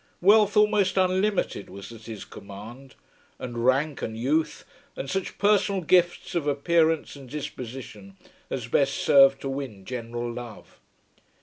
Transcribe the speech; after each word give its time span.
Wealth 0.19 0.57
almost 0.57 0.97
unlimited 0.97 1.69
was 1.69 1.91
at 1.91 2.07
his 2.07 2.25
command, 2.25 2.95
and 3.37 3.63
rank, 3.63 4.01
and 4.01 4.17
youth, 4.17 4.65
and 4.95 5.07
such 5.07 5.37
personal 5.37 5.81
gifts 5.81 6.33
of 6.33 6.47
appearance 6.47 7.15
and 7.15 7.29
disposition 7.29 8.17
as 8.49 8.65
best 8.67 8.95
serve 8.95 9.37
to 9.41 9.47
win 9.49 9.85
general 9.85 10.33
love. 10.33 10.79